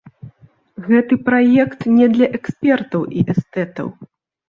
Гэты 0.87 1.19
праект 1.27 1.87
не 1.99 2.09
для 2.17 2.33
экспертаў 2.41 3.01
і 3.21 3.31
эстэтаў. 3.37 3.97